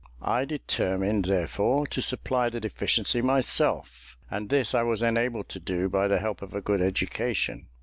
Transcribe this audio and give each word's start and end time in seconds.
I 0.19 0.45
determined, 0.45 1.25
therefore, 1.25 1.85
to 1.85 2.01
supply 2.01 2.49
the 2.49 2.59
deficiency 2.59 3.21
myself, 3.21 4.17
and 4.31 4.49
this 4.49 4.73
I 4.73 4.81
was 4.81 5.03
enabled 5.03 5.47
to 5.49 5.59
do 5.59 5.89
by 5.89 6.07
the 6.07 6.17
help 6.17 6.41
of 6.41 6.55
a 6.55 6.59
good 6.61 6.81
education. 6.81 7.67